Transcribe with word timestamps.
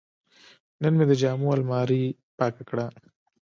نن 0.81 0.93
مې 0.97 1.05
د 1.07 1.11
جامو 1.21 1.47
الماري 1.55 2.03
پاکه 2.37 2.63
کړه. 2.69 2.85